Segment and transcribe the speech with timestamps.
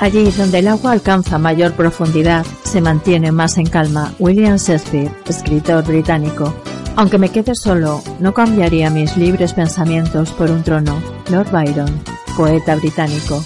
[0.00, 4.14] Allí donde el agua alcanza mayor profundidad, se mantiene más en calma.
[4.20, 6.54] William Shakespeare, escritor británico.
[6.94, 11.02] Aunque me quede solo, no cambiaría mis libres pensamientos por un trono.
[11.30, 12.00] Lord Byron,
[12.36, 13.42] poeta británico.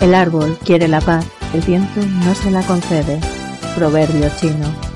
[0.00, 3.20] El árbol quiere la paz, el viento no se la concede.
[3.76, 4.92] Proverbio chino.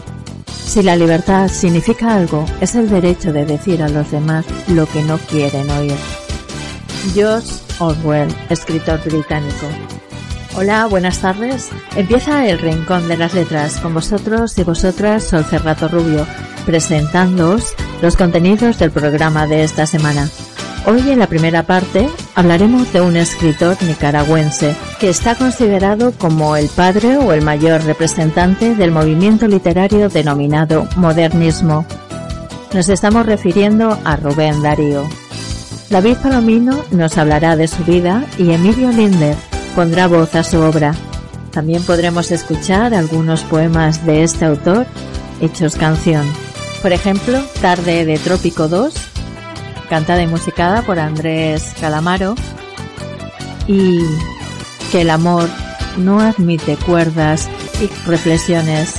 [0.47, 5.03] Si la libertad significa algo, es el derecho de decir a los demás lo que
[5.03, 5.97] no quieren oír.
[7.15, 9.67] George Orwell, escritor británico.
[10.59, 11.69] Hola, buenas tardes.
[11.97, 16.27] Empieza el Rincón de las Letras con vosotros y vosotras, Sol Cerrato Rubio,
[16.65, 20.31] presentándoos los contenidos del programa de esta semana.
[20.87, 26.69] Hoy en la primera parte hablaremos de un escritor nicaragüense que está considerado como el
[26.69, 31.85] padre o el mayor representante del movimiento literario denominado modernismo.
[32.73, 35.03] Nos estamos refiriendo a Rubén Darío.
[35.91, 39.37] David Palomino nos hablará de su vida y Emilio Linder
[39.77, 40.95] pondrá voz a su obra.
[41.53, 44.87] También podremos escuchar algunos poemas de este autor
[45.43, 46.27] hechos canción.
[46.81, 48.95] Por ejemplo, Tarde de Trópico 2,
[49.91, 52.35] cantada y musicada por Andrés Calamaro,
[53.69, 54.01] y
[54.91, 55.49] Que el amor
[55.99, 57.49] no admite cuerdas
[57.83, 58.95] y reflexiones,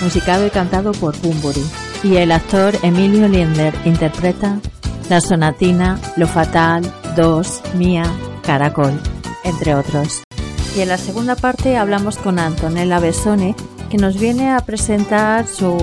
[0.00, 1.64] musicado y cantado por Bumburi.
[2.04, 4.60] Y el actor Emilio Linder interpreta
[5.08, 6.84] La Sonatina, Lo Fatal,
[7.16, 8.04] Dos, Mía,
[8.44, 9.00] Caracol
[9.44, 10.24] entre otros.
[10.76, 13.54] Y en la segunda parte hablamos con Antonella Besone,
[13.90, 15.76] que nos viene a presentar su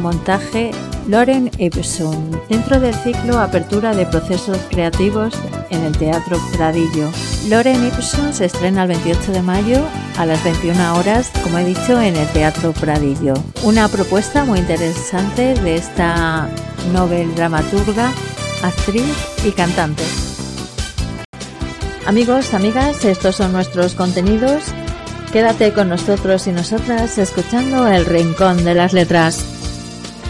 [0.00, 0.70] montaje
[1.06, 5.34] Loren Ibsen, dentro del ciclo Apertura de Procesos Creativos
[5.70, 7.10] en el Teatro Pradillo.
[7.48, 9.80] Loren Ibsen se estrena el 28 de mayo
[10.16, 13.34] a las 21 horas, como he dicho, en el Teatro Pradillo.
[13.62, 16.48] Una propuesta muy interesante de esta
[16.92, 18.12] novel dramaturga,
[18.62, 20.04] actriz y cantante.
[22.08, 24.72] Amigos, amigas, estos son nuestros contenidos.
[25.30, 29.44] Quédate con nosotros y nosotras escuchando el Rincón de las Letras.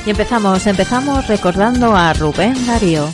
[0.04, 3.08] Y empezamos, empezamos recordando a Rubén Darío.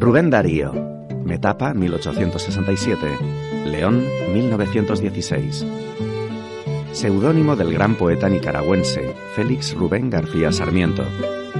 [0.00, 0.72] Rubén Darío,
[1.26, 3.06] Metapa 1867,
[3.66, 5.66] León 1916.
[6.92, 11.04] Seudónimo del gran poeta nicaragüense Félix Rubén García Sarmiento,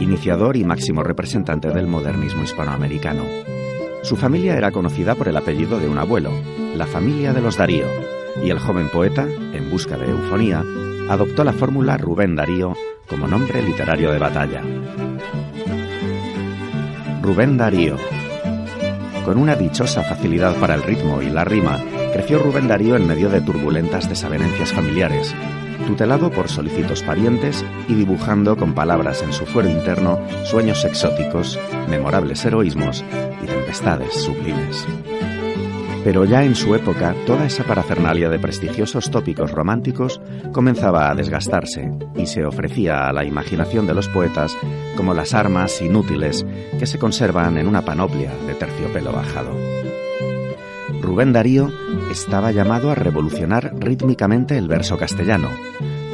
[0.01, 3.25] iniciador y máximo representante del modernismo hispanoamericano.
[4.03, 6.31] Su familia era conocida por el apellido de un abuelo,
[6.75, 7.87] la familia de los Darío,
[8.43, 10.63] y el joven poeta, en busca de eufonía,
[11.09, 12.75] adoptó la fórmula Rubén Darío
[13.09, 14.63] como nombre literario de batalla.
[17.23, 17.97] Rubén Darío.
[19.25, 21.81] Con una dichosa facilidad para el ritmo y la rima,
[22.13, 25.35] creció Rubén Darío en medio de turbulentas desavenencias familiares,
[25.87, 31.59] tutelado por solícitos parientes y dibujando con palabras en su fuero interno sueños exóticos,
[31.89, 33.05] memorables heroísmos
[33.43, 34.87] y tempestades sublimes.
[36.05, 40.21] Pero ya en su época, toda esa parafernalia de prestigiosos tópicos románticos
[40.53, 44.57] comenzaba a desgastarse y se ofrecía a la imaginación de los poetas
[44.97, 46.47] como las armas inútiles
[46.79, 49.51] que se conservan en una panoplia de terciopelo bajado.
[51.01, 51.73] Rubén Darío
[52.11, 55.49] estaba llamado a revolucionar rítmicamente el verso castellano,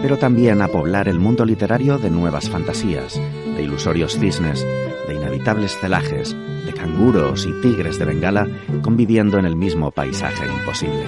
[0.03, 3.21] pero también a poblar el mundo literario de nuevas fantasías,
[3.57, 4.67] de ilusorios cisnes,
[5.07, 6.37] de inevitables celajes,
[6.67, 8.49] de canguros y tigres de Bengala
[8.83, 11.05] conviviendo en el mismo paisaje imposible.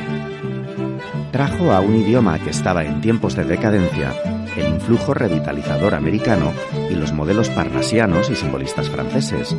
[1.32, 4.14] Trajo a un idioma que estaba en tiempos de decadencia
[4.56, 6.52] el influjo revitalizador americano
[6.88, 9.56] y los modelos parnasianos y simbolistas franceses,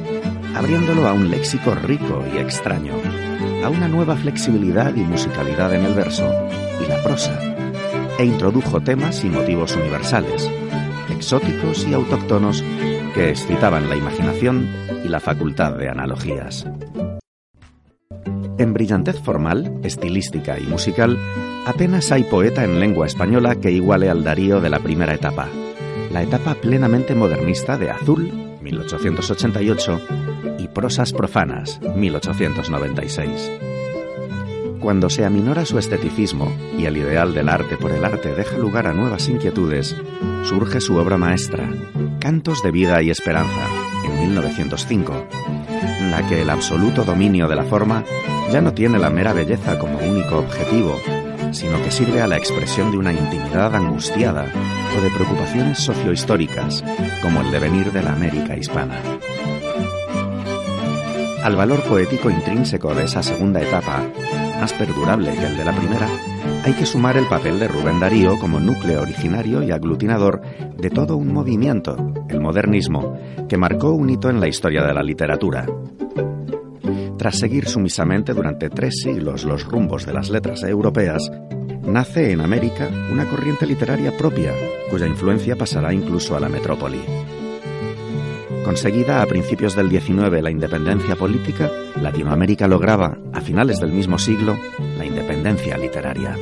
[0.55, 2.93] abriéndolo a un léxico rico y extraño,
[3.63, 6.25] a una nueva flexibilidad y musicalidad en el verso
[6.81, 7.54] y la prosa,
[8.17, 10.49] e introdujo temas y motivos universales,
[11.09, 12.63] exóticos y autóctonos
[13.13, 14.69] que excitaban la imaginación
[15.03, 16.65] y la facultad de analogías.
[18.57, 21.17] En brillantez formal, estilística y musical,
[21.65, 25.49] apenas hay poeta en lengua española que iguale al Darío de la primera etapa,
[26.11, 28.31] la etapa plenamente modernista de Azul,
[28.61, 30.01] 1888,
[30.59, 33.64] y Prosas Profanas, 1896.
[34.79, 38.87] Cuando se aminora su esteticismo y el ideal del arte por el arte deja lugar
[38.87, 39.95] a nuevas inquietudes,
[40.43, 41.69] surge su obra maestra,
[42.19, 43.67] Cantos de Vida y Esperanza,
[44.03, 45.27] en 1905,
[45.99, 48.03] en la que el absoluto dominio de la forma
[48.51, 50.99] ya no tiene la mera belleza como único objetivo,
[51.51, 54.45] sino que sirve a la expresión de una intimidad angustiada
[54.97, 56.83] o de preocupaciones sociohistóricas,
[57.21, 59.01] como el devenir de la América hispana.
[61.43, 64.03] Al valor poético intrínseco de esa segunda etapa,
[64.59, 66.07] más perdurable que el de la primera,
[66.63, 70.41] hay que sumar el papel de Rubén Darío como núcleo originario y aglutinador
[70.77, 73.17] de todo un movimiento, el modernismo,
[73.47, 75.65] que marcó un hito en la historia de la literatura.
[77.17, 81.31] Tras seguir sumisamente durante tres siglos los rumbos de las letras europeas,
[81.83, 84.51] nace en América una corriente literaria propia,
[84.89, 86.99] cuya influencia pasará incluso a la metrópoli.
[88.65, 91.69] Conseguida a principios del XIX la independencia política,
[92.01, 94.57] Latinoamérica lograba, a finales del mismo siglo,
[94.97, 96.35] la independencia literaria.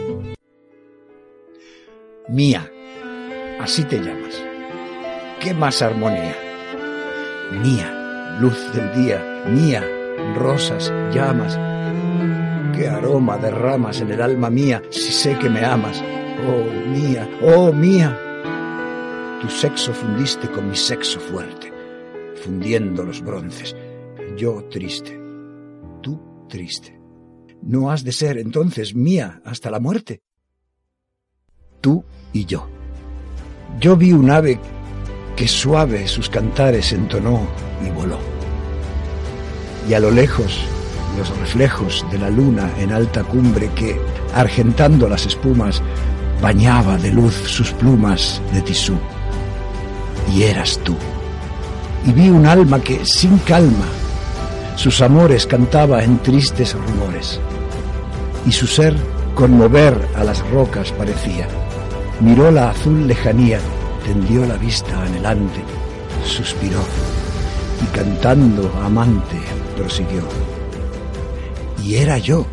[2.29, 2.71] Mía,
[3.59, 4.41] así te llamas.
[5.41, 6.33] ¿Qué más armonía?
[7.61, 9.83] Mía, luz del día, mía,
[10.33, 11.59] rosas, llamas.
[12.73, 16.01] Qué aroma derramas en el alma mía si sé que me amas.
[16.47, 18.17] Oh, mía, oh, mía.
[19.41, 21.72] Tu sexo fundiste con mi sexo fuerte
[22.43, 23.75] fundiendo los bronces.
[24.37, 25.19] Yo triste,
[26.01, 26.19] tú
[26.49, 26.99] triste.
[27.61, 30.21] ¿No has de ser entonces mía hasta la muerte?
[31.79, 32.03] Tú
[32.33, 32.67] y yo.
[33.79, 34.59] Yo vi un ave
[35.35, 37.47] que suave sus cantares entonó
[37.85, 38.19] y voló.
[39.87, 40.65] Y a lo lejos
[41.17, 43.97] los reflejos de la luna en alta cumbre que,
[44.33, 45.81] argentando las espumas,
[46.41, 48.97] bañaba de luz sus plumas de tisú.
[50.33, 50.97] Y eras tú
[52.05, 53.85] y vi un alma que, sin calma,
[54.75, 57.39] sus amores cantaba en tristes rumores,
[58.45, 58.95] y su ser
[59.35, 61.47] conmover a las rocas parecía.
[62.19, 63.59] Miró la azul lejanía,
[64.05, 65.61] tendió la vista anhelante,
[66.25, 66.79] suspiró,
[67.81, 69.39] y cantando amante
[69.77, 70.23] prosiguió.
[71.83, 72.45] Y era yo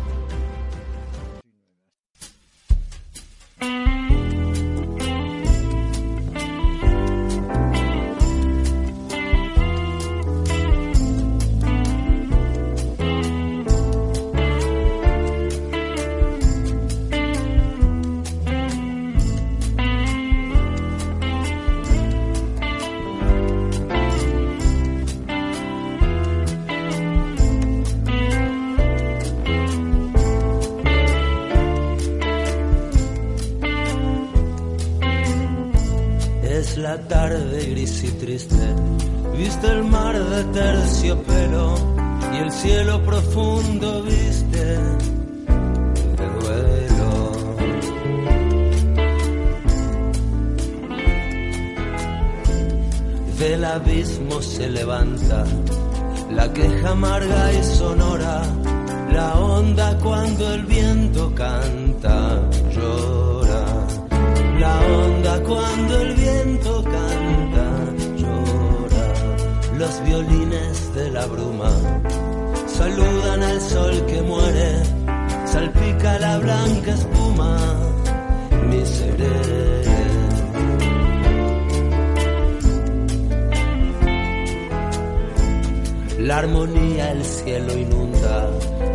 [86.41, 88.49] armonía el cielo inunda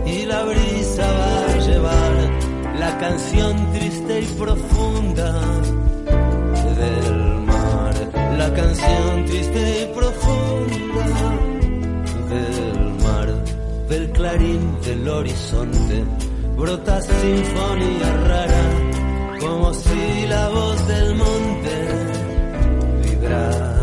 [0.05, 2.15] y la brisa va a llevar
[2.81, 5.33] la canción triste y profunda
[6.81, 7.15] del
[7.53, 7.95] mar,
[8.37, 11.07] la canción triste y profunda
[12.33, 13.29] del mar,
[13.91, 16.05] del clarín del horizonte,
[16.57, 18.65] brota sinfonía rara
[19.41, 21.75] como si la voz del monte
[23.05, 23.76] vibrara.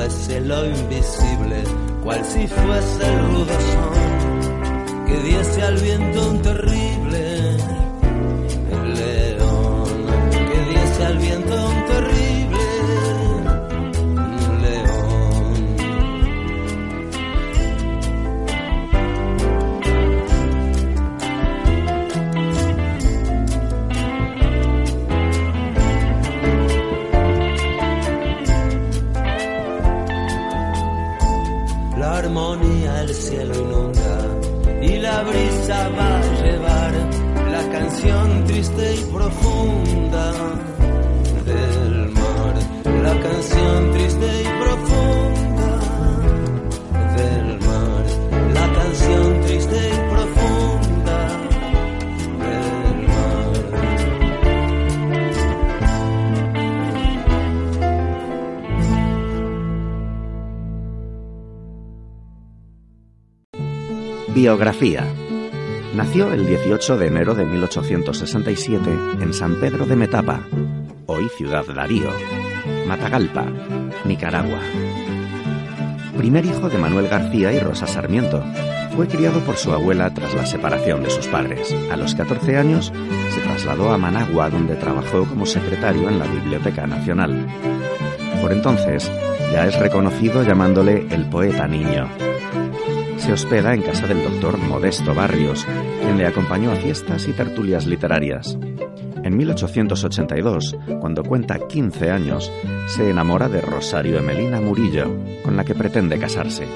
[0.00, 1.62] fuese lo invisible,
[2.02, 7.56] cual si fuese el rudo son que diese al viento un terrible
[8.72, 12.39] el león, que diese al viento un terrible.
[35.20, 36.92] la brisa va a llevar
[37.52, 40.32] la canción triste y profunda
[41.44, 42.54] del mar,
[43.02, 43.99] la canción triste
[64.40, 65.04] Biografía.
[65.94, 70.40] Nació el 18 de enero de 1867 en San Pedro de Metapa,
[71.04, 72.08] hoy Ciudad Darío,
[72.88, 73.44] Matagalpa,
[74.06, 74.60] Nicaragua.
[76.16, 78.42] Primer hijo de Manuel García y Rosa Sarmiento,
[78.96, 81.76] fue criado por su abuela tras la separación de sus padres.
[81.92, 82.94] A los 14 años
[83.34, 87.46] se trasladó a Managua, donde trabajó como secretario en la Biblioteca Nacional.
[88.40, 89.12] Por entonces,
[89.52, 92.29] ya es reconocido llamándole el poeta niño.
[93.30, 95.64] Se hospeda en casa del doctor Modesto Barrios,
[96.00, 98.58] quien le acompañó a fiestas y tertulias literarias.
[99.22, 102.50] En 1882, cuando cuenta 15 años,
[102.88, 106.66] se enamora de Rosario Emelina Murillo, con la que pretende casarse.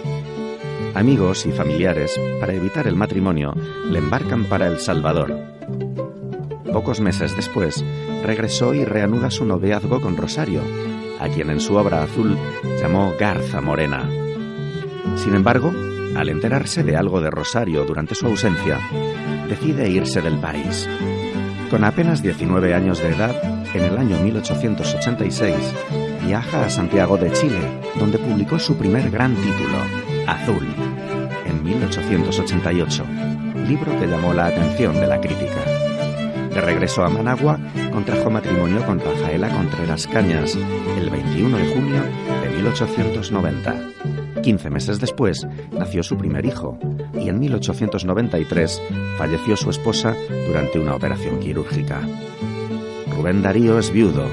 [0.94, 3.52] Amigos y familiares, para evitar el matrimonio,
[3.90, 5.36] le embarcan para El Salvador.
[6.72, 7.84] Pocos meses después,
[8.22, 10.60] regresó y reanuda su noviazgo con Rosario,
[11.18, 12.38] a quien en su obra azul
[12.80, 14.08] llamó Garza Morena.
[15.16, 15.72] Sin embargo,
[16.16, 18.78] al enterarse de algo de Rosario durante su ausencia,
[19.48, 20.88] decide irse del país.
[21.70, 23.34] Con apenas 19 años de edad,
[23.74, 25.54] en el año 1886,
[26.26, 29.78] viaja a Santiago de Chile, donde publicó su primer gran título,
[30.26, 30.66] Azul,
[31.46, 33.04] en 1888,
[33.66, 35.64] libro que llamó la atención de la crítica.
[36.54, 37.58] De regreso a Managua,
[37.92, 40.56] contrajo matrimonio con Rafaela Contreras Cañas
[40.96, 42.02] el 21 de junio
[42.42, 43.83] de 1890.
[44.44, 46.78] 15 meses después nació su primer hijo
[47.14, 48.82] y en 1893
[49.16, 50.14] falleció su esposa
[50.46, 52.02] durante una operación quirúrgica.
[53.16, 54.26] Rubén Darío es viudo,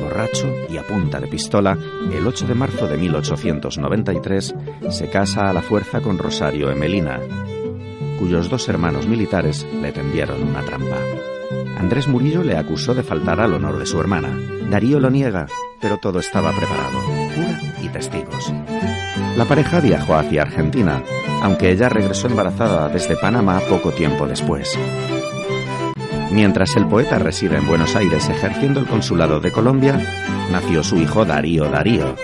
[0.00, 1.76] borracho y a punta de pistola,
[2.14, 4.54] el 8 de marzo de 1893
[4.90, 7.18] se casa a la fuerza con Rosario Emelina,
[8.20, 10.98] cuyos dos hermanos militares le tendieron una trampa.
[11.78, 14.28] Andrés Murillo le acusó de faltar al honor de su hermana.
[14.70, 15.46] Darío lo niega,
[15.80, 17.00] pero todo estaba preparado,
[17.34, 18.52] cura y testigos.
[19.38, 21.00] La pareja viajó hacia Argentina,
[21.44, 24.76] aunque ella regresó embarazada desde Panamá poco tiempo después.
[26.32, 29.96] Mientras el poeta reside en Buenos Aires ejerciendo el consulado de Colombia,
[30.50, 32.16] nació su hijo Darío Darío,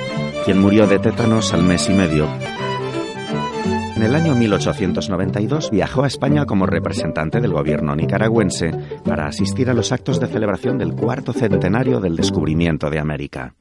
[0.44, 2.26] quien murió de tétanos al mes y medio.
[3.94, 8.73] En el año 1892 viajó a España como representante del gobierno nicaragüense
[9.04, 13.54] para asistir a los actos de celebración del cuarto centenario del descubrimiento de América.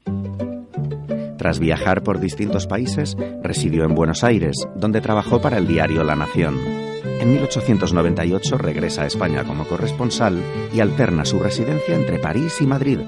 [1.44, 6.16] Tras viajar por distintos países, residió en Buenos Aires, donde trabajó para el diario La
[6.16, 6.58] Nación.
[7.20, 12.98] En 1898 regresa a España como corresponsal y alterna su residencia entre París y Madrid,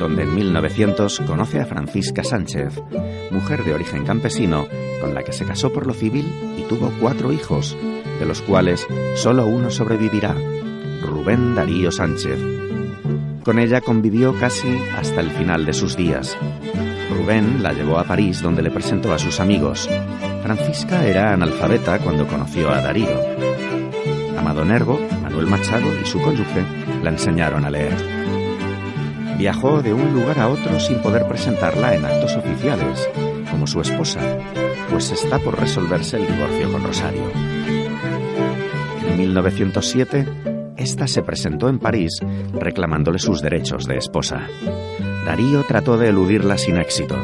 [0.00, 2.82] donde en 1900 conoce a Francisca Sánchez,
[3.30, 4.66] mujer de origen campesino,
[5.00, 6.26] con la que se casó por lo civil
[6.58, 7.76] y tuvo cuatro hijos,
[8.18, 10.34] de los cuales solo uno sobrevivirá,
[11.00, 12.40] Rubén Darío Sánchez.
[13.44, 16.36] Con ella convivió casi hasta el final de sus días.
[17.10, 19.88] Rubén la llevó a París donde le presentó a sus amigos.
[20.42, 23.20] Francisca era analfabeta cuando conoció a Darío.
[24.38, 26.64] Amado Nervo, Manuel Machado y su cónyuge
[27.02, 27.94] la enseñaron a leer.
[29.38, 33.08] Viajó de un lugar a otro sin poder presentarla en actos oficiales,
[33.50, 34.20] como su esposa,
[34.90, 37.30] pues está por resolverse el divorcio con Rosario.
[39.10, 40.26] En 1907,
[40.76, 42.20] esta se presentó en París
[42.52, 44.46] reclamándole sus derechos de esposa.
[45.24, 47.16] Darío trató de eludirla sin éxito.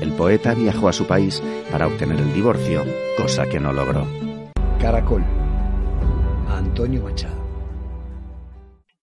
[0.00, 2.84] El poeta viajó a su país para obtener el divorcio,
[3.16, 4.06] cosa que no logró.
[4.80, 5.24] Caracol.
[6.48, 7.36] Antonio Machado.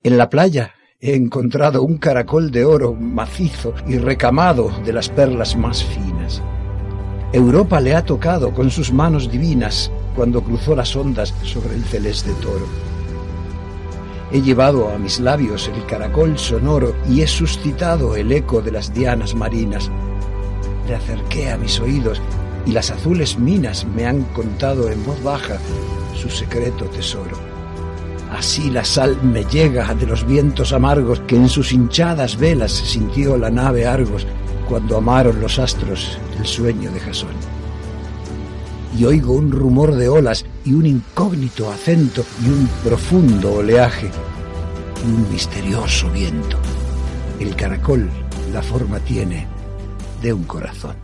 [0.01, 5.57] En la playa he encontrado un caracol de oro macizo y recamado de las perlas
[5.57, 6.41] más finas.
[7.33, 12.31] Europa le ha tocado con sus manos divinas cuando cruzó las ondas sobre el celeste
[12.41, 12.65] toro.
[14.31, 18.93] He llevado a mis labios el caracol sonoro y he suscitado el eco de las
[18.93, 19.91] dianas marinas.
[20.87, 22.21] Le acerqué a mis oídos
[22.65, 25.57] y las azules minas me han contado en voz baja
[26.15, 27.37] su secreto tesoro.
[28.31, 33.37] Así la sal me llega de los vientos amargos que en sus hinchadas velas sintió
[33.37, 34.25] la nave Argos
[34.67, 37.54] cuando amaron los astros el sueño de Jasón.
[38.97, 44.09] Y oigo un rumor de olas y un incógnito acento y un profundo oleaje
[45.03, 46.57] y un misterioso viento.
[47.39, 48.09] El caracol
[48.53, 49.47] la forma tiene
[50.21, 50.95] de un corazón.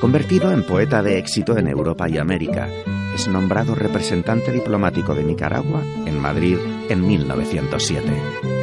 [0.00, 2.68] Convertido en poeta de éxito en Europa y América,
[3.14, 8.53] es nombrado representante diplomático de Nicaragua en Madrid en 1907.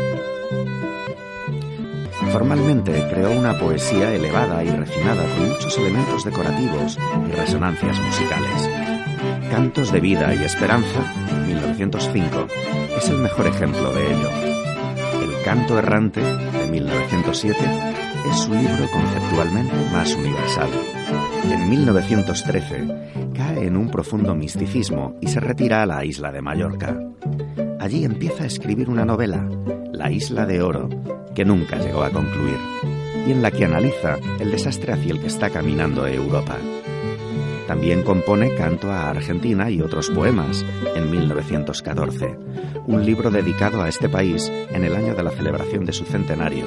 [2.29, 6.97] Formalmente creó una poesía elevada y refinada con muchos elementos decorativos
[7.27, 8.69] y resonancias musicales.
[9.49, 11.01] Cantos de vida y esperanza,
[11.45, 12.47] 1905,
[12.97, 14.29] es el mejor ejemplo de ello.
[15.21, 17.57] El canto errante, de 1907,
[18.29, 20.69] es su libro conceptualmente más universal.
[21.51, 26.97] En 1913 cae en un profundo misticismo y se retira a la isla de Mallorca.
[27.79, 29.49] Allí empieza a escribir una novela,
[29.91, 30.87] La isla de oro,
[31.33, 32.57] que nunca llegó a concluir,
[33.27, 36.57] y en la que analiza el desastre hacia el que está caminando Europa.
[37.67, 42.37] También compone Canto a Argentina y otros poemas en 1914,
[42.87, 46.65] un libro dedicado a este país en el año de la celebración de su centenario,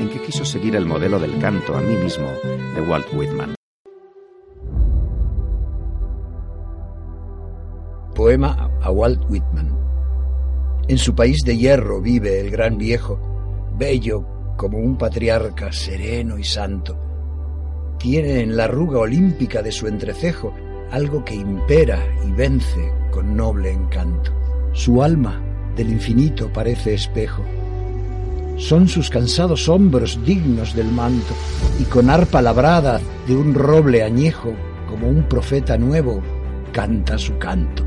[0.00, 2.28] en que quiso seguir el modelo del canto a mí mismo
[2.74, 3.54] de Walt Whitman.
[8.14, 9.76] Poema a Walt Whitman.
[10.88, 13.35] En su país de hierro vive el gran viejo,
[13.76, 14.24] bello
[14.56, 16.98] como un patriarca sereno y santo.
[17.98, 20.54] Tiene en la arruga olímpica de su entrecejo
[20.90, 24.32] algo que impera y vence con noble encanto.
[24.72, 25.42] Su alma
[25.74, 27.42] del infinito parece espejo.
[28.56, 31.34] Son sus cansados hombros dignos del manto,
[31.78, 34.54] y con arpa labrada de un roble añejo,
[34.88, 36.22] como un profeta nuevo,
[36.72, 37.84] canta su canto.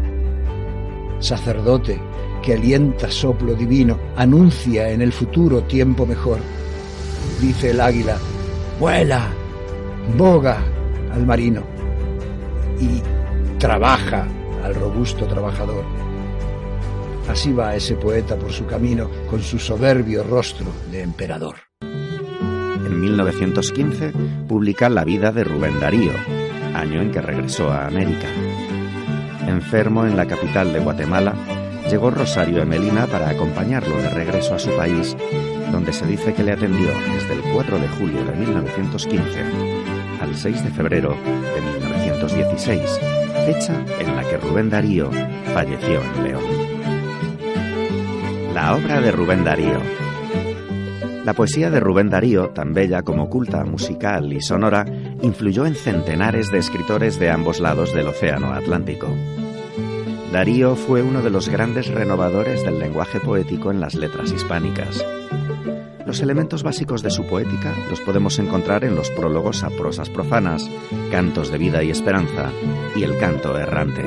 [1.19, 1.99] Sacerdote
[2.41, 6.39] que alienta soplo divino, anuncia en el futuro tiempo mejor.
[7.41, 8.17] Dice el águila,
[8.79, 9.29] vuela,
[10.17, 10.61] boga
[11.13, 11.63] al marino
[12.79, 13.01] y
[13.57, 14.27] trabaja
[14.63, 15.83] al robusto trabajador.
[17.29, 21.55] Así va ese poeta por su camino con su soberbio rostro de emperador.
[21.81, 24.13] En 1915
[24.47, 26.11] publica La vida de Rubén Darío,
[26.73, 28.27] año en que regresó a América.
[29.47, 31.35] Enfermo en la capital de Guatemala,
[31.89, 35.15] llegó Rosario Emelina para acompañarlo de regreso a su país,
[35.71, 39.43] donde se dice que le atendió desde el 4 de julio de 1915
[40.21, 42.99] al 6 de febrero de 1916,
[43.45, 45.09] fecha en la que Rubén Darío
[45.53, 46.43] falleció en León.
[48.53, 49.79] La obra de Rubén Darío.
[51.23, 54.85] La poesía de Rubén Darío, tan bella como culta, musical y sonora,
[55.21, 59.07] influyó en centenares de escritores de ambos lados del Océano Atlántico.
[60.31, 65.03] Darío fue uno de los grandes renovadores del lenguaje poético en las letras hispánicas.
[66.05, 70.69] Los elementos básicos de su poética los podemos encontrar en los prólogos a prosas profanas,
[71.09, 72.51] cantos de vida y esperanza
[72.95, 74.05] y el canto errante.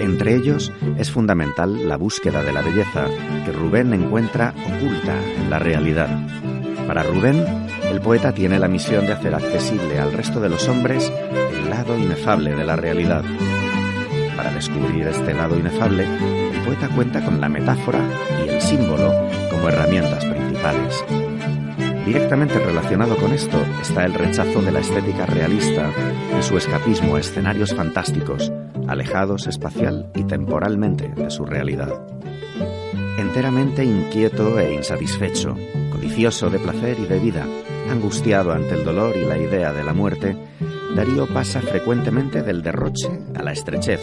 [0.00, 3.06] Entre ellos es fundamental la búsqueda de la belleza
[3.44, 6.08] que Rubén encuentra oculta en la realidad.
[6.88, 7.44] Para Rubén,
[7.84, 11.12] el poeta tiene la misión de hacer accesible al resto de los hombres
[11.52, 13.24] el lado inefable de la realidad
[14.36, 18.00] para descubrir este lado inefable, el poeta cuenta con la metáfora
[18.44, 19.12] y el símbolo
[19.50, 21.04] como herramientas principales.
[22.06, 25.90] Directamente relacionado con esto está el rechazo de la estética realista
[26.38, 28.52] y su escapismo a escenarios fantásticos,
[28.86, 31.92] alejados espacial y temporalmente de su realidad.
[33.18, 35.56] Enteramente inquieto e insatisfecho,
[35.90, 37.46] codicioso de placer y de vida,
[37.90, 40.36] angustiado ante el dolor y la idea de la muerte,
[40.94, 44.00] Darío pasa frecuentemente del derroche a la estrechez,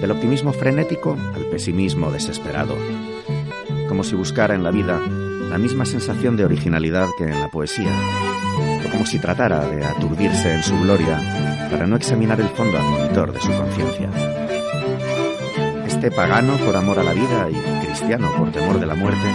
[0.00, 2.74] del optimismo frenético al pesimismo desesperado,
[3.88, 4.98] como si buscara en la vida
[5.50, 7.92] la misma sensación de originalidad que en la poesía,
[8.86, 11.20] o como si tratara de aturdirse en su gloria
[11.70, 14.08] para no examinar el fondo admonitor de su conciencia.
[15.86, 19.28] Este pagano por amor a la vida y cristiano por temor de la muerte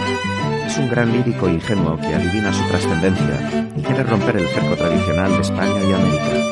[0.66, 5.32] es un gran lírico ingenuo que adivina su trascendencia y quiere romper el cerco tradicional
[5.32, 6.47] de España y América.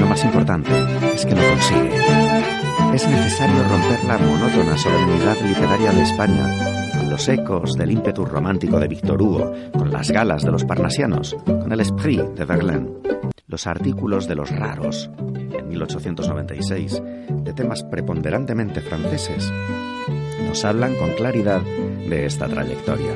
[0.00, 0.70] Lo más importante
[1.14, 1.90] es que lo consigue.
[2.94, 8.78] Es necesario romper la monótona solemnidad literaria de España con los ecos del ímpetu romántico
[8.80, 12.88] de Víctor Hugo, con las galas de los parnasianos, con el esprit de Verlaine,
[13.46, 15.10] los artículos de los raros,
[15.52, 19.52] en 1896, de temas preponderantemente franceses,
[20.46, 23.14] nos hablan con claridad de esta trayectoria.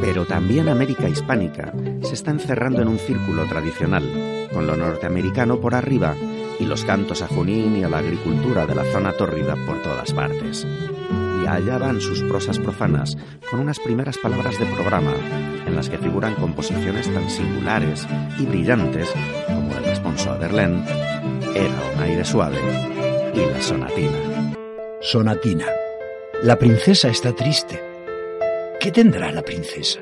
[0.00, 4.04] Pero también América Hispánica se está encerrando en un círculo tradicional,
[4.56, 6.16] con lo norteamericano por arriba
[6.58, 10.14] y los cantos a Junín y a la agricultura de la zona tórrida por todas
[10.14, 10.66] partes.
[11.42, 13.18] Y allá van sus prosas profanas
[13.50, 15.12] con unas primeras palabras de programa
[15.66, 18.06] en las que figuran composiciones tan singulares
[18.38, 19.10] y brillantes
[19.46, 20.82] como el responso a Verlaine,
[21.54, 22.56] Era un aire suave
[23.34, 24.54] y la sonatina.
[25.02, 25.66] Sonatina.
[26.42, 27.78] La princesa está triste.
[28.80, 30.00] ¿Qué tendrá la princesa?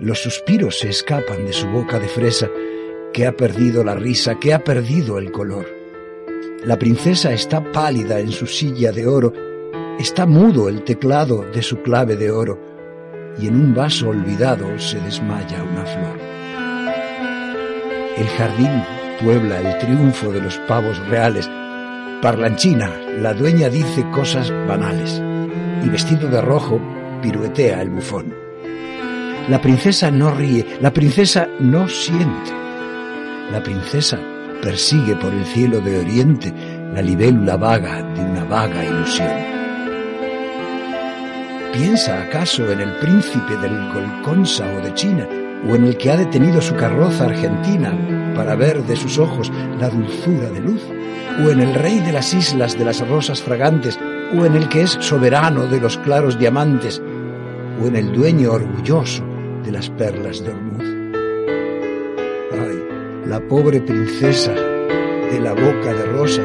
[0.00, 2.48] Los suspiros se escapan de su boca de fresa,
[3.14, 5.66] que ha perdido la risa, que ha perdido el color.
[6.64, 9.32] La princesa está pálida en su silla de oro,
[10.00, 12.58] está mudo el teclado de su clave de oro,
[13.38, 16.18] y en un vaso olvidado se desmaya una flor.
[18.18, 18.82] El jardín
[19.22, 21.48] puebla el triunfo de los pavos reales,
[22.20, 25.22] Parlanchina, la dueña dice cosas banales
[25.84, 26.80] y vestido de rojo
[27.22, 28.34] piruetea el bufón.
[29.48, 32.63] La princesa no ríe, la princesa no siente.
[33.50, 34.18] La princesa
[34.62, 36.52] persigue por el cielo de oriente
[36.94, 39.28] la libélula vaga de una vaga ilusión.
[41.72, 45.26] ¿Piensa acaso en el príncipe del Golconsa o de China
[45.68, 47.92] o en el que ha detenido su carroza argentina
[48.34, 50.82] para ver de sus ojos la dulzura de luz,
[51.44, 53.98] o en el rey de las islas de las rosas fragantes,
[54.36, 57.00] o en el que es soberano de los claros diamantes,
[57.82, 59.24] o en el dueño orgulloso
[59.64, 60.73] de las perlas de Ormuz.
[63.34, 66.42] La pobre princesa de la boca de rosa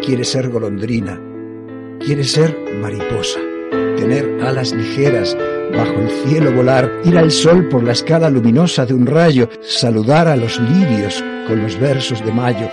[0.00, 1.20] quiere ser golondrina,
[1.98, 3.40] quiere ser mariposa,
[3.96, 5.36] tener alas ligeras,
[5.76, 10.28] bajo el cielo volar, ir al sol por la escala luminosa de un rayo, saludar
[10.28, 12.68] a los lirios con los versos de mayo,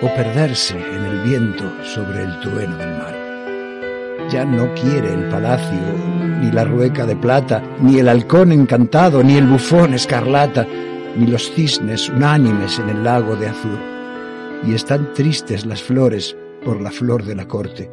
[0.00, 3.14] o perderse en el viento sobre el trueno del mar.
[4.30, 5.82] Ya no quiere el palacio,
[6.40, 10.66] ni la rueca de plata, ni el halcón encantado, ni el bufón escarlata,
[11.18, 13.78] ni los cisnes unánimes en el lago de azur.
[14.66, 17.90] Y están tristes las flores por la flor de la corte.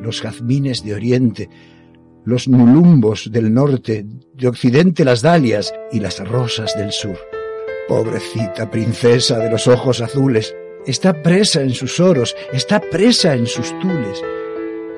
[0.00, 1.48] Los jazmines de oriente,
[2.24, 7.18] los nulumbos del norte, de occidente las dalias y las rosas del sur.
[7.88, 10.54] Pobrecita princesa de los ojos azules,
[10.86, 14.22] está presa en sus oros, está presa en sus tules,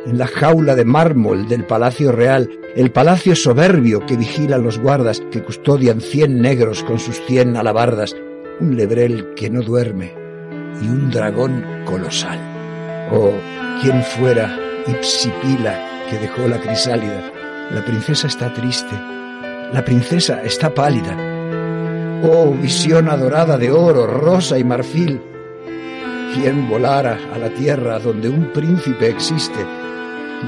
[0.06, 5.22] en la jaula de mármol del palacio real, el palacio soberbio que vigilan los guardas
[5.30, 8.14] que custodian cien negros con sus cien alabardas,
[8.60, 10.12] un lebrel que no duerme
[10.82, 12.38] y un dragón colosal.
[13.12, 13.32] Oh,
[13.82, 17.30] quién fuera Ipsipila que dejó la crisálida.
[17.70, 18.94] La princesa está triste,
[19.72, 21.16] la princesa está pálida.
[22.22, 25.20] Oh, visión adorada de oro, rosa y marfil.
[26.34, 29.83] ¿Quién volara a la tierra donde un príncipe existe?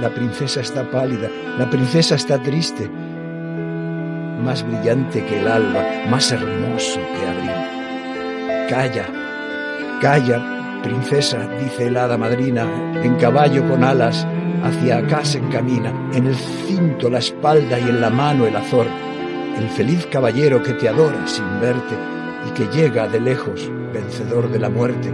[0.00, 2.88] La princesa está pálida, la princesa está triste.
[4.42, 8.68] Más brillante que el alba, más hermoso que abril.
[8.68, 9.06] Calla,
[10.00, 12.66] calla, princesa, dice el hada madrina,
[13.02, 14.26] en caballo con alas,
[14.62, 18.86] hacia acá se encamina, en el cinto la espalda y en la mano el azor,
[19.56, 21.96] el feliz caballero que te adora sin verte
[22.46, 25.10] y que llega de lejos, vencedor de la muerte,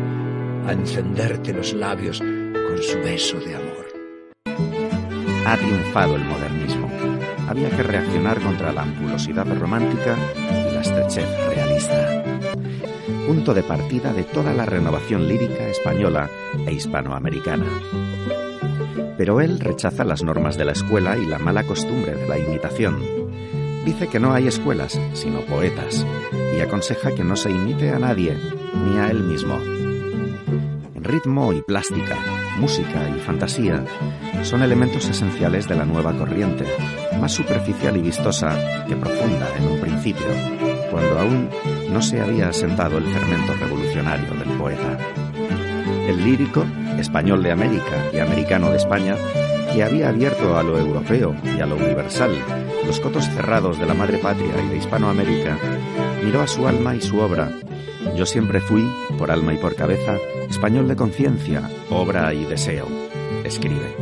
[0.66, 3.72] a encenderte los labios con su beso de amor.
[5.46, 6.90] Ha triunfado el modernismo.
[7.48, 10.16] Había que reaccionar contra la ampulosidad romántica
[10.50, 12.24] y la estrechez realista.
[13.26, 16.28] Punto de partida de toda la renovación lírica española
[16.66, 17.66] e hispanoamericana
[19.16, 22.98] pero él rechaza las normas de la escuela y la mala costumbre de la imitación.
[23.85, 26.05] Dice que no hay escuelas, sino poetas,
[26.57, 28.37] y aconseja que no se imite a nadie,
[28.85, 29.59] ni a él mismo.
[30.96, 32.16] Ritmo y plástica,
[32.59, 33.85] música y fantasía
[34.43, 36.65] son elementos esenciales de la nueva corriente,
[37.21, 40.27] más superficial y vistosa que profunda en un principio,
[40.91, 41.49] cuando aún
[41.93, 44.99] no se había asentado el fermento revolucionario del poeta.
[46.09, 46.65] El lírico
[46.99, 49.17] español de América y americano de España,
[49.73, 52.33] que había abierto a lo europeo y a lo universal
[52.87, 55.57] los cotos cerrados de la madre patria y de Hispanoamérica,
[56.23, 57.51] miró a su alma y su obra.
[58.17, 60.17] Yo siempre fui, por alma y por cabeza,
[60.49, 62.87] español de conciencia, obra y deseo,
[63.45, 63.97] escribe.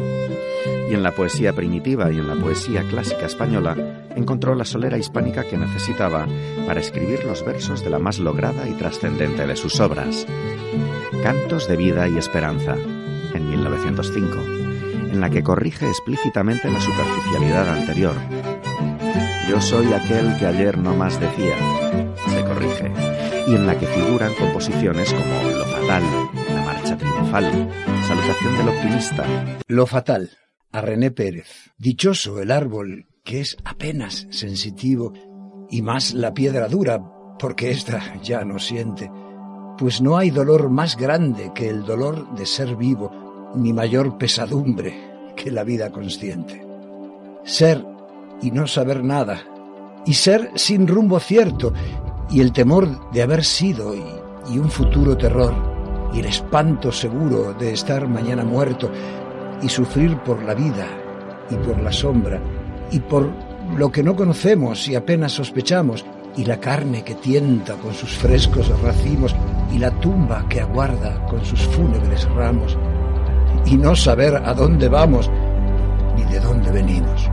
[0.91, 3.77] Y en la poesía primitiva y en la poesía clásica española
[4.17, 6.27] encontró la solera hispánica que necesitaba
[6.67, 10.27] para escribir los versos de la más lograda y trascendente de sus obras,
[11.23, 12.77] Cantos de vida y esperanza,
[13.35, 14.39] en 1905,
[15.13, 18.15] en la que corrige explícitamente la superficialidad anterior.
[19.49, 21.57] Yo soy aquel que ayer no más decía,
[23.47, 26.03] y en la que figuran composiciones como Lo Fatal,
[26.49, 27.71] La Marcha Triunfal,
[28.07, 29.25] Salutación del Optimista.
[29.69, 30.31] Lo Fatal,
[30.73, 31.73] a René Pérez.
[31.79, 35.13] Dichoso el árbol que es apenas sensitivo
[35.71, 37.01] y más la piedra dura,
[37.39, 39.11] porque ésta ya no siente
[39.81, 44.95] pues no hay dolor más grande que el dolor de ser vivo, ni mayor pesadumbre
[45.35, 46.63] que la vida consciente.
[47.45, 47.83] Ser
[48.43, 49.43] y no saber nada,
[50.05, 51.73] y ser sin rumbo cierto,
[52.31, 55.55] y el temor de haber sido, y, un futuro terror,
[56.13, 58.91] y el espanto seguro de estar mañana muerto,
[59.63, 60.87] y sufrir por la vida,
[61.51, 62.41] y por la sombra,
[62.91, 63.29] y por
[63.77, 66.05] lo que no conocemos y apenas sospechamos,
[66.37, 69.35] y la carne que tienta con sus frescos racimos,
[69.73, 72.77] y la tumba que aguarda con sus fúnebres ramos,
[73.67, 75.31] y no saber a dónde vamos
[76.17, 77.31] ni de dónde venimos.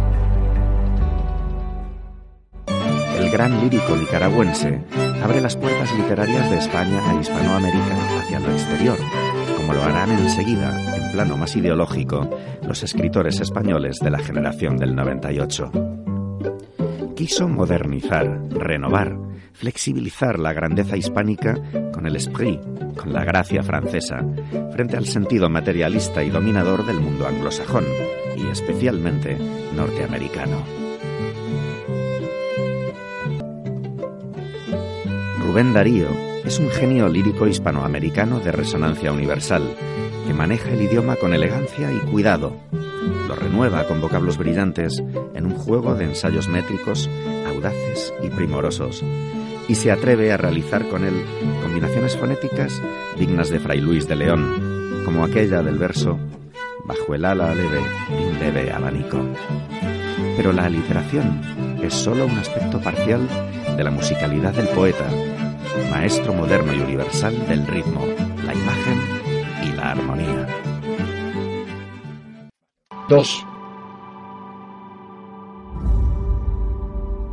[3.31, 4.81] Gran lírico nicaragüense
[5.23, 8.97] abre las puertas literarias de España a Hispanoamérica hacia lo exterior,
[9.55, 12.29] como lo harán enseguida, en plano más ideológico,
[12.65, 15.71] los escritores españoles de la generación del 98
[17.17, 19.17] quiso modernizar, renovar,
[19.53, 21.55] flexibilizar la grandeza hispánica
[21.91, 22.61] con el esprit,
[22.95, 24.23] con la gracia francesa,
[24.71, 27.85] frente al sentido materialista y dominador del mundo anglosajón,
[28.37, 29.35] y especialmente
[29.75, 30.87] norteamericano.
[35.47, 36.09] Rubén Darío
[36.43, 39.63] es un genio lírico hispanoamericano de resonancia universal,
[40.27, 42.53] que maneja el idioma con elegancia y cuidado.
[43.29, 45.01] Lo renueva con vocablos brillantes
[45.33, 47.09] en un juego de ensayos métricos
[47.47, 49.05] audaces y primorosos,
[49.69, 51.15] y se atreve a realizar con él
[51.61, 52.81] combinaciones fonéticas
[53.17, 56.19] dignas de Fray Luis de León, como aquella del verso
[56.83, 57.79] Bajo el ala leve
[58.09, 59.19] de un leve abanico.
[60.35, 61.41] Pero la aliteración
[61.81, 63.21] es sólo un aspecto parcial
[63.77, 65.05] de la musicalidad del poeta,
[65.91, 68.05] maestro moderno y universal del ritmo,
[68.45, 68.99] la imagen
[69.63, 70.47] y la armonía.
[73.09, 73.45] 2.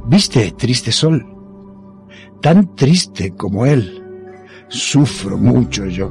[0.07, 1.27] ¿Viste, triste sol?
[2.41, 4.03] Tan triste como él.
[4.69, 6.11] Sufro mucho yo.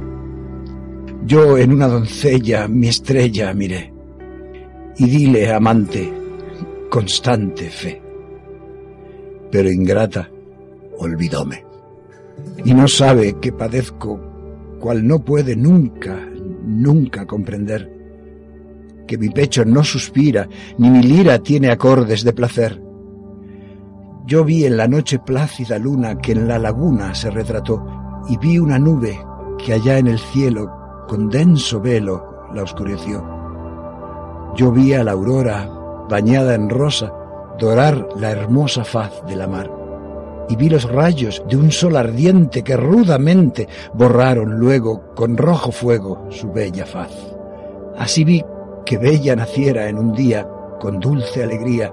[1.24, 3.92] Yo en una doncella mi estrella miré.
[4.98, 6.12] Y dile, amante,
[6.90, 8.02] constante fe.
[9.50, 10.28] Pero ingrata,
[10.98, 11.64] olvidóme.
[12.64, 14.20] Y no sabe que padezco,
[14.80, 16.18] cual no puede nunca,
[16.64, 17.92] nunca comprender.
[19.06, 22.84] Que mi pecho no suspira, ni mi lira tiene acordes de placer
[24.26, 27.84] yo vi en la noche plácida luna que en la laguna se retrató
[28.26, 29.20] y vi una nube
[29.58, 30.70] que allá en el cielo
[31.06, 33.22] con denso velo la oscureció.
[34.56, 35.68] Yo vi a la aurora
[36.08, 37.12] bañada en rosa
[37.58, 39.83] dorar la hermosa faz de la mar
[40.48, 46.26] y vi los rayos de un sol ardiente que rudamente borraron luego con rojo fuego
[46.30, 47.12] su bella faz.
[47.96, 48.44] Así vi
[48.84, 50.46] que bella naciera en un día
[50.80, 51.92] con dulce alegría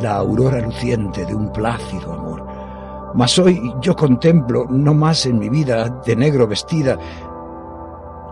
[0.00, 2.46] la aurora luciente de un plácido amor.
[3.14, 6.98] Mas hoy yo contemplo, no más en mi vida de negro vestida,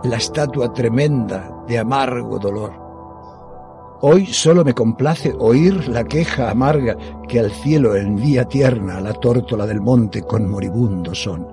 [0.03, 2.84] la estatua tremenda de amargo dolor.
[4.01, 6.97] Hoy solo me complace oír la queja amarga
[7.29, 11.47] que al cielo envía tierna la tórtola del monte con moribundo son.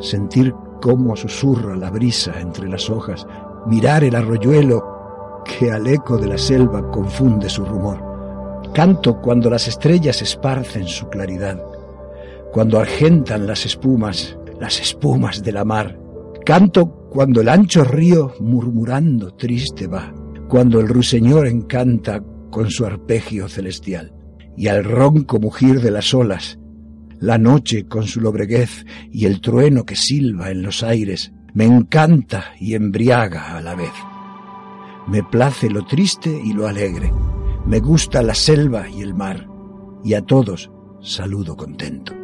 [0.00, 3.26] Sentir cómo susurra la brisa entre las hojas,
[3.66, 8.02] mirar el arroyuelo que al eco de la selva confunde su rumor.
[8.74, 11.62] Canto cuando las estrellas esparcen su claridad,
[12.52, 15.98] cuando argentan las espumas, las espumas de la mar.
[16.44, 20.12] Canto cuando el ancho río murmurando triste va,
[20.48, 24.14] cuando el ruiseñor encanta con su arpegio celestial,
[24.56, 26.58] y al ronco mugir de las olas,
[27.20, 32.52] la noche con su lobreguez y el trueno que silba en los aires, me encanta
[32.58, 33.92] y embriaga a la vez.
[35.06, 37.12] Me place lo triste y lo alegre,
[37.66, 39.46] me gusta la selva y el mar,
[40.02, 42.14] y a todos saludo contento.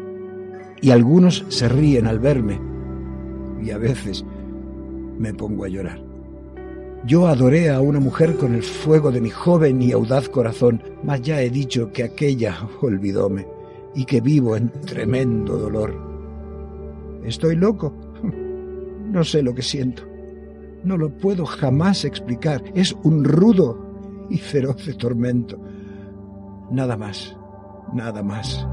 [0.80, 2.60] Y algunos se ríen al verme,
[3.62, 4.24] y a veces
[5.18, 6.13] me pongo a llorar.
[7.06, 11.20] Yo adoré a una mujer con el fuego de mi joven y audaz corazón, mas
[11.20, 13.46] ya he dicho que aquella olvidóme
[13.94, 15.94] y que vivo en tremendo dolor.
[17.24, 17.92] ¿Estoy loco?
[19.04, 20.02] No sé lo que siento.
[20.82, 22.64] No lo puedo jamás explicar.
[22.74, 25.56] Es un rudo y feroz tormento.
[26.72, 27.36] Nada más,
[27.92, 28.66] nada más,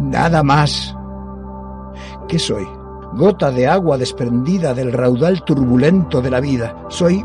[0.00, 0.96] nada más.
[2.26, 2.64] ¿Qué soy?
[3.16, 6.86] Gota de agua desprendida del raudal turbulento de la vida.
[6.88, 7.22] Soy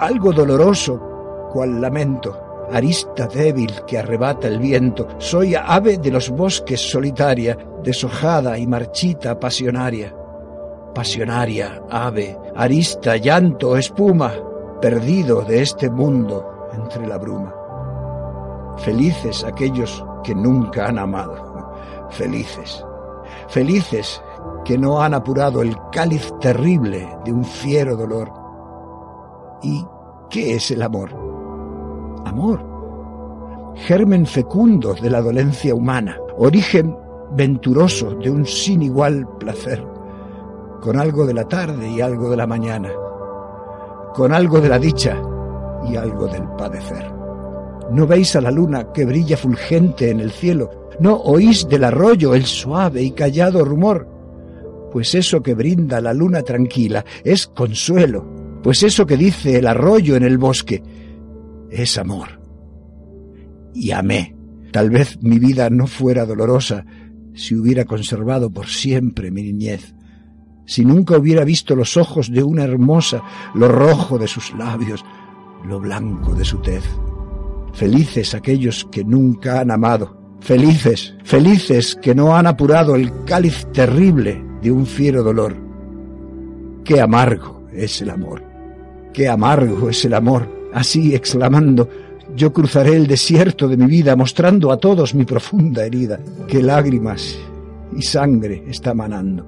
[0.00, 5.06] algo doloroso, cual lamento, arista débil que arrebata el viento.
[5.18, 10.14] Soy ave de los bosques solitaria, deshojada y marchita pasionaria.
[10.94, 14.32] Pasionaria, ave, arista, llanto, espuma,
[14.80, 17.54] perdido de este mundo entre la bruma.
[18.78, 21.76] Felices aquellos que nunca han amado.
[22.08, 22.84] Felices.
[23.48, 24.22] Felices
[24.64, 28.39] que no han apurado el cáliz terrible de un fiero dolor.
[29.62, 29.84] ¿Y
[30.30, 31.10] qué es el amor?
[32.24, 32.64] Amor.
[33.76, 36.96] Germen fecundo de la dolencia humana, origen
[37.32, 39.84] venturoso de un sin igual placer,
[40.80, 42.90] con algo de la tarde y algo de la mañana,
[44.14, 45.20] con algo de la dicha
[45.88, 47.12] y algo del padecer.
[47.92, 50.88] ¿No veis a la luna que brilla fulgente en el cielo?
[51.00, 54.06] ¿No oís del arroyo el suave y callado rumor?
[54.92, 60.16] Pues eso que brinda la luna tranquila es consuelo, pues eso que dice el arroyo
[60.16, 60.82] en el bosque
[61.70, 62.40] es amor.
[63.74, 64.36] Y amé.
[64.72, 66.84] Tal vez mi vida no fuera dolorosa
[67.34, 69.94] si hubiera conservado por siempre mi niñez,
[70.66, 73.22] si nunca hubiera visto los ojos de una hermosa,
[73.54, 75.04] lo rojo de sus labios,
[75.64, 76.84] lo blanco de su tez.
[77.72, 84.44] Felices aquellos que nunca han amado, felices, felices que no han apurado el cáliz terrible
[84.62, 85.56] de un fiero dolor.
[86.84, 88.44] Qué amargo es el amor,
[89.12, 90.48] qué amargo es el amor.
[90.72, 91.88] Así exclamando,
[92.34, 96.20] yo cruzaré el desierto de mi vida mostrando a todos mi profunda herida.
[96.46, 97.38] Qué lágrimas
[97.96, 99.46] y sangre está manando,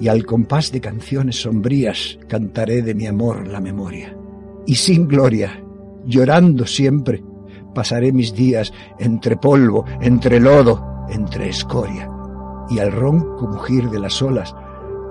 [0.00, 4.16] y al compás de canciones sombrías cantaré de mi amor la memoria.
[4.66, 5.62] Y sin gloria,
[6.06, 7.22] llorando siempre,
[7.74, 12.08] pasaré mis días entre polvo, entre lodo, entre escoria,
[12.70, 14.54] y al ronco mugir de las olas,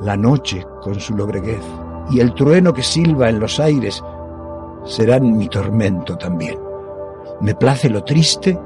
[0.01, 1.63] la noche con su lobreguez,
[2.11, 4.03] y el trueno que silba en los aires,
[4.85, 6.59] serán mi tormento también.
[7.41, 8.57] Me place lo triste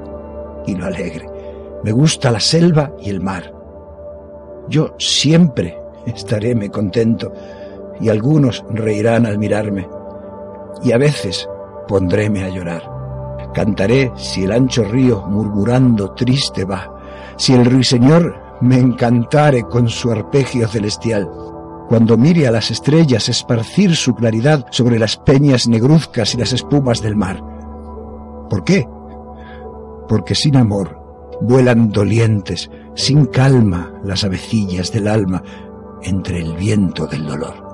[0.65, 1.29] y lo alegre.
[1.83, 3.53] Me gusta la selva y el mar.
[4.67, 7.31] Yo siempre estaréme contento
[7.99, 9.87] y algunos reirán al mirarme.
[10.83, 11.47] Y a veces
[11.87, 12.83] pondréme a llorar.
[13.53, 16.93] Cantaré si el ancho río murmurando triste va,
[17.37, 21.29] si el ruiseñor me encantare con su arpegio celestial,
[21.87, 27.01] cuando mire a las estrellas esparcir su claridad sobre las peñas negruzcas y las espumas
[27.01, 27.41] del mar.
[28.49, 28.85] ¿Por qué?
[30.07, 30.99] Porque sin amor
[31.41, 35.43] vuelan dolientes, sin calma las avecillas del alma
[36.01, 37.65] entre el viento del dolor.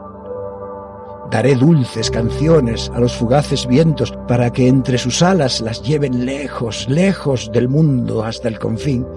[1.31, 6.87] Daré dulces canciones a los fugaces vientos para que entre sus alas las lleven lejos,
[6.87, 9.07] lejos del mundo hasta el confín.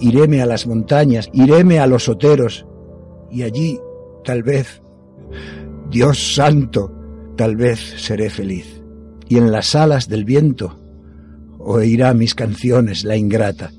[0.00, 2.66] Iréme a las montañas, iréme a los oteros,
[3.34, 3.80] y allí,
[4.24, 4.80] tal vez,
[5.90, 6.92] Dios santo,
[7.36, 8.80] tal vez seré feliz.
[9.28, 10.78] Y en las alas del viento
[11.58, 13.72] oirá mis canciones la ingrata,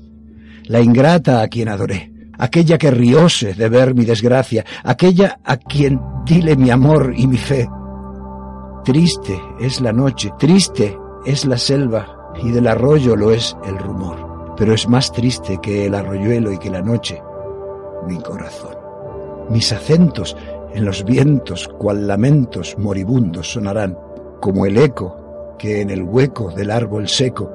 [0.64, 6.00] la ingrata a quien adoré, aquella que rióse de ver mi desgracia, aquella a quien
[6.26, 7.66] dile mi amor y mi fe.
[8.84, 14.54] Triste es la noche, triste es la selva, y del arroyo lo es el rumor,
[14.56, 17.22] pero es más triste que el arroyuelo y que la noche
[18.06, 18.75] mi corazón.
[19.48, 20.36] Mis acentos
[20.74, 23.98] en los vientos, cual lamentos moribundos sonarán,
[24.40, 27.50] como el eco que en el hueco del árbol seco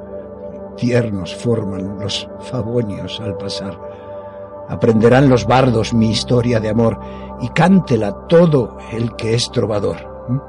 [0.77, 3.77] tiernos forman los favonios al pasar.
[4.69, 6.99] Aprenderán los bardos mi historia de amor
[7.41, 9.97] y cántela todo el que es trovador.
[10.29, 10.39] ¿Mm?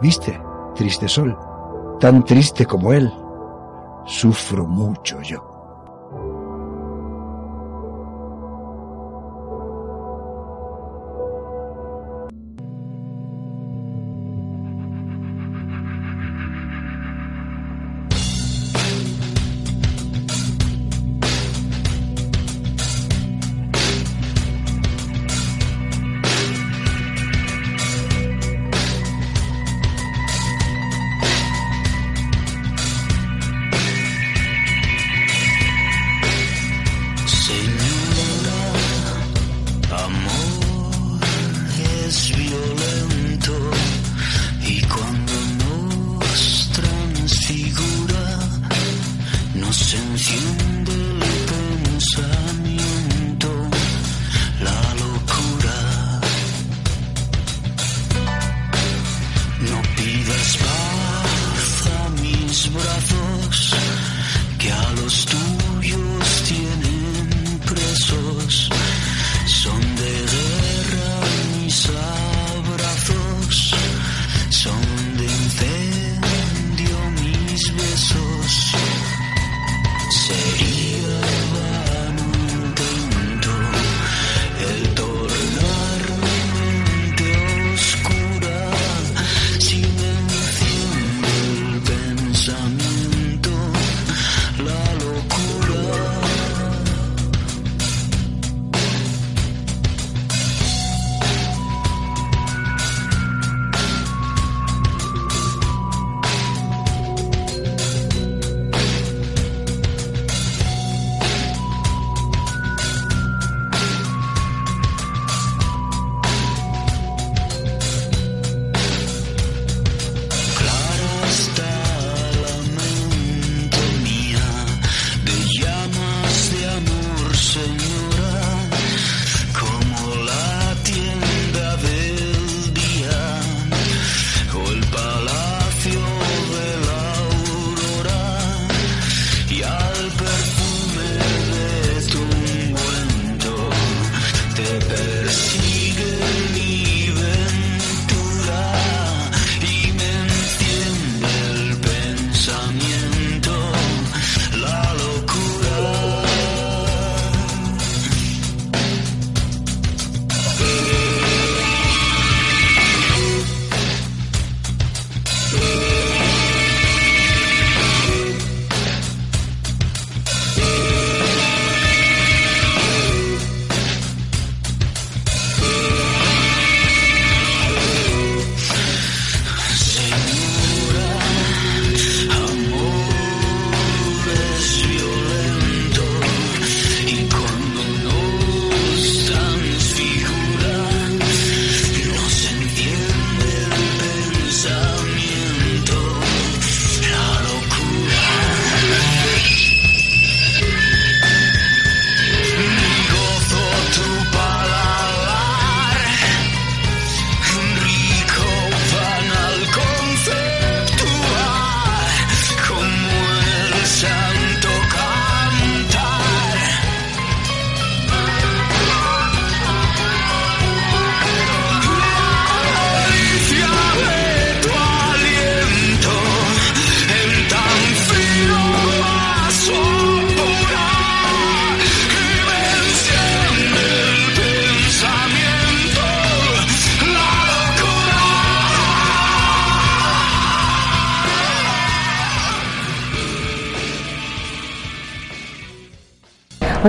[0.00, 0.40] ¿Viste,
[0.74, 1.36] triste sol?
[2.00, 3.12] Tan triste como él,
[4.06, 5.51] sufro mucho yo.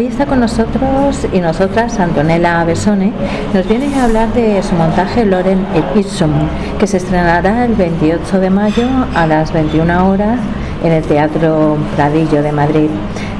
[0.03, 3.13] Hoy está con nosotros y nosotras Antonella Besone.
[3.53, 6.29] Nos viene a hablar de su montaje Loren Ipsum,
[6.77, 8.85] que se estrenará el 28 de mayo
[9.15, 10.41] a las 21 horas
[10.83, 12.89] en el Teatro Pradillo de Madrid,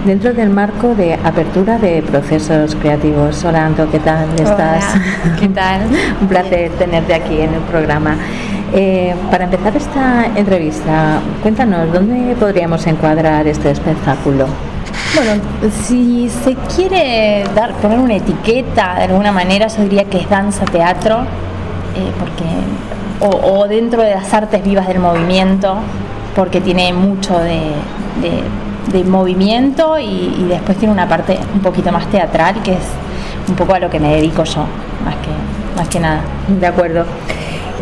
[0.05, 3.43] dentro del marco de apertura de procesos creativos.
[3.43, 4.85] Hola Anto, ¿qué tal estás?
[5.37, 5.81] ¿Qué tal?
[6.21, 8.15] Un placer tenerte aquí en el programa.
[8.73, 14.72] Eh, para empezar esta entrevista, cuéntanos, ¿dónde podríamos encuadrar este espectáculo?
[15.15, 15.43] Bueno,
[15.85, 20.65] si se quiere dar, poner una etiqueta de alguna manera, yo diría que es danza
[20.65, 21.21] teatro,
[21.95, 25.75] eh, porque, o, dentro de las artes vivas del movimiento,
[26.35, 32.63] porque tiene mucho de, movimiento y, y, después tiene una parte un poquito más teatral,
[32.63, 32.85] que es
[33.47, 34.65] un poco a lo que me dedico yo,
[35.05, 36.21] más que, más que nada.
[36.47, 37.05] De acuerdo.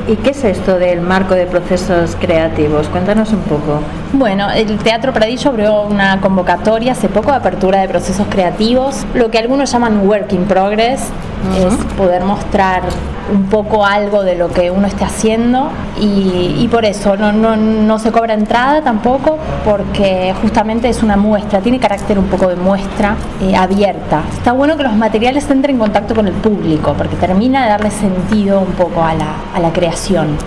[0.07, 2.87] ¿Y qué es esto del marco de procesos creativos?
[2.87, 3.81] Cuéntanos un poco.
[4.13, 9.29] Bueno, el Teatro Pradillo abrió una convocatoria hace poco de apertura de procesos creativos, lo
[9.29, 11.09] que algunos llaman work in progress,
[11.57, 12.83] es poder mostrar
[13.32, 15.69] un poco algo de lo que uno esté haciendo
[15.99, 21.80] y, por eso no, no, se cobra entrada tampoco porque justamente es una muestra, tiene
[21.80, 24.24] carácter un poco de muestra eh, abierta.
[24.32, 27.91] Está bueno que los materiales entren en contacto con el público porque termina de darle
[27.91, 30.38] sentido un poco a la, a la creación.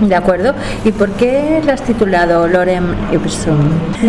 [0.00, 0.54] de acuerdo.
[0.84, 3.58] ¿Y por qué lo has titulado Lorem Ipsum?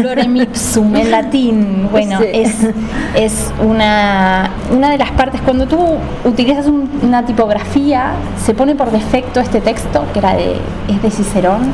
[0.02, 2.56] Lorem Ipsum en latín, bueno, es,
[3.16, 5.78] es una, una de las partes, cuando tú
[6.24, 7.93] utilizas una tipografía,
[8.44, 11.74] se pone por defecto este texto, que era de, es de Cicerón.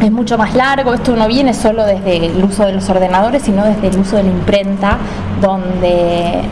[0.00, 3.64] Es mucho más largo, esto no viene solo desde el uso de los ordenadores, sino
[3.64, 4.98] desde el uso de la imprenta,
[5.40, 6.42] donde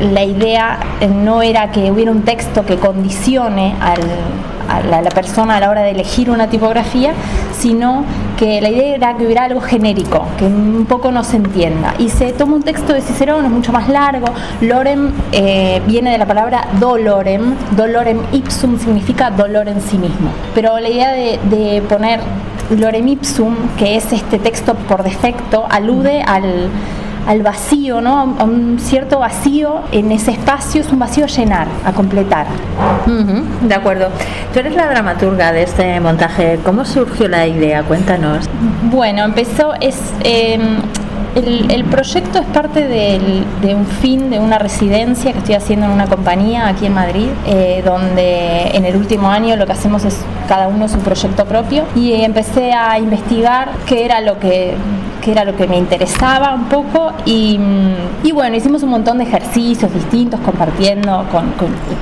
[0.00, 0.78] la idea
[1.22, 4.00] no era que hubiera un texto que condicione al,
[4.80, 7.12] la, persona a la hora de elegir una tipografía,
[7.58, 8.04] sino
[8.38, 11.94] que la idea era que hubiera algo genérico, que un poco no se entienda.
[11.98, 14.26] Y se toma un texto de Cicerón, es mucho más largo.
[14.60, 20.30] Lorem eh, viene de la palabra dolorem, dolorem ipsum significa dolor en sí mismo.
[20.54, 22.20] Pero la idea de, de poner
[22.70, 26.70] lorem ipsum, que es este texto por defecto, alude al
[27.26, 28.18] al vacío, ¿no?
[28.18, 32.46] a un cierto vacío en ese espacio, es un vacío a llenar, a completar.
[33.62, 34.08] de acuerdo.
[34.52, 36.58] Tú eres la dramaturga de este montaje.
[36.64, 37.82] ¿Cómo surgió la idea?
[37.82, 38.48] Cuéntanos.
[38.90, 39.98] Bueno, empezó, es...
[40.24, 40.80] Em,
[41.34, 46.06] el, proyecto es parte de un fin de una residencia que estoy haciendo en una
[46.06, 50.68] compañía aquí en Madrid, eh, donde en el último año lo que hacemos es cada
[50.68, 54.74] uno su proyecto propio y empecé a investigar qué era lo que
[55.22, 57.58] que era lo que me interesaba un poco y,
[58.34, 61.54] bueno, hicimos un montón de ejercicios distintos compartiendo, con,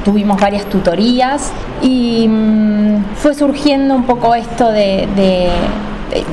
[0.05, 1.53] tuvimos varias tutorías
[1.83, 5.07] y mm, fue surgiendo un poco esto de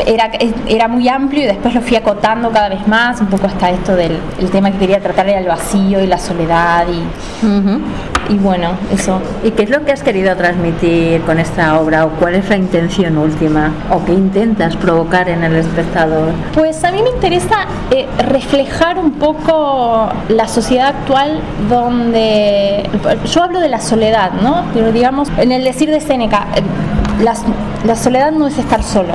[0.05, 0.31] era,
[0.67, 3.95] era muy amplio y después lo fui acotando cada vez más, un poco hasta esto
[3.95, 8.71] del el tema que quería tratar era el vacío y la soledad y, y bueno,
[8.91, 9.21] eso.
[9.43, 12.57] ¿Y qué es lo que has querido transmitir con esta obra o cuál es la
[12.57, 16.31] intención última o qué intentas provocar en el espectador?
[16.53, 22.89] Pues a mí me interesa eh, reflejar un poco la sociedad actual donde
[23.25, 24.65] yo hablo de la soledad, ¿no?
[24.73, 26.61] Pero digamos, en el decir de Seneca, eh,
[27.23, 27.33] la,
[27.85, 29.13] la soledad no es estar solo,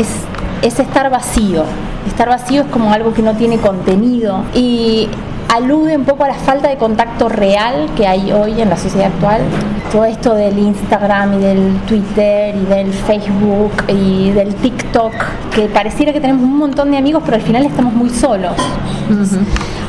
[0.00, 1.64] es, estar vacío.
[2.06, 5.08] Estar vacío es como algo que no tiene contenido y
[5.50, 9.08] alude un poco a la falta de contacto real que hay hoy en la sociedad
[9.08, 9.42] actual.
[9.90, 15.12] Todo esto del Instagram y del Twitter y del Facebook y del TikTok,
[15.52, 18.52] que pareciera que tenemos un montón de amigos, pero al final estamos muy solos.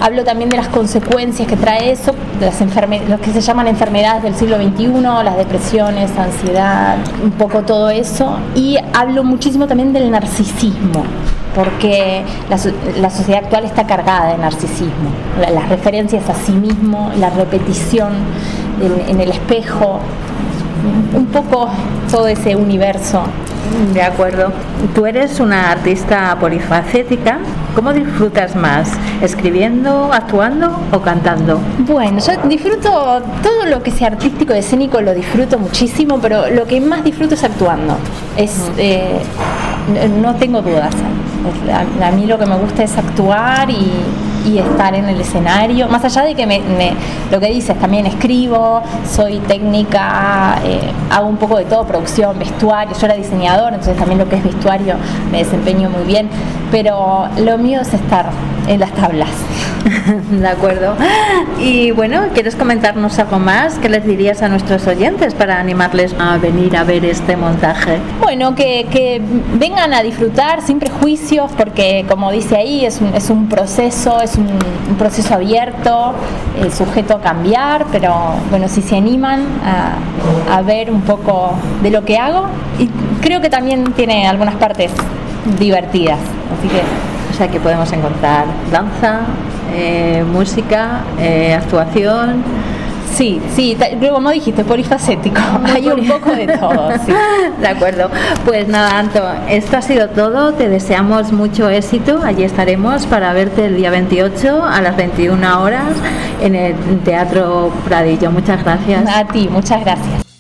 [0.02, 2.60] Hablo también de las consecuencias que trae eso, de las
[3.08, 4.88] lo que se llaman enfermedades del siglo XXI,
[5.24, 8.38] las depresiones, ansiedad, un poco todo eso.
[8.56, 11.04] Y hablo muchísimo también del narcisismo
[11.56, 15.12] porque la, sociedad actual está cargada de narcisismo,
[15.54, 18.14] las referencias a sí mismo, la repetición
[19.08, 20.00] en, el espejo,
[21.16, 21.70] un poco
[22.10, 23.24] todo ese universo.
[23.94, 24.52] De acuerdo.
[24.94, 27.40] Tú eres una artista polifacética.
[27.76, 28.90] ¿Cómo disfrutas más?
[29.22, 31.60] ¿Escribiendo, actuando o cantando?
[31.80, 36.82] Bueno, yo disfruto todo lo que sea artístico, escénico, lo disfruto muchísimo, pero lo que
[36.82, 37.96] más disfruto es actuando.
[38.36, 39.22] Es, eh,
[40.22, 40.94] no tengo dudas.
[42.04, 46.24] A, mí lo que me gusta es actuar y, estar en el escenario, más allá
[46.24, 46.62] de que me,
[47.32, 52.96] lo que dices, también escribo, soy técnica, eh, hago un poco de todo, producción, vestuario,
[52.98, 54.96] yo era diseñador, entonces también lo que es vestuario
[55.32, 56.28] me desempeño muy bien,
[56.72, 58.30] pero lo mío es estar
[58.68, 59.30] en las tablas.
[60.32, 60.96] de acuerdo.
[61.60, 63.76] Y bueno, ¿quieres comentarnos algo más?
[63.76, 68.00] ¿Qué les dirías a nuestros oyentes para animarles a venir a ver este montaje?
[68.22, 69.22] Bueno, que,
[69.54, 74.36] vengan a disfrutar sin prejuicios, porque como dice ahí, es un, es un proceso, es
[74.38, 74.48] un,
[74.98, 76.14] proceso abierto,
[76.62, 78.14] el sujeto a cambiar, pero
[78.50, 82.46] bueno, si se animan a, a ver un poco de lo que hago,
[82.78, 82.88] y
[83.22, 84.92] creo que también tiene algunas partes
[85.58, 86.20] divertidas,
[86.58, 86.82] así que
[87.32, 89.22] o sea que podemos encontrar danza,
[89.74, 92.44] eh, música, eh, actuación.
[93.14, 96.92] Sí, sí, luego no dijiste polifacético, hay un poco de todo.
[97.06, 97.14] Sí.
[97.62, 98.10] De acuerdo,
[98.46, 103.66] pues nada, Anto, esto ha sido todo, te deseamos mucho éxito, allí estaremos para verte
[103.66, 105.94] el día 28 a las 21 horas
[106.42, 108.32] en el Teatro Pradillo.
[108.32, 109.06] Muchas gracias.
[109.08, 110.31] A ti, muchas gracias.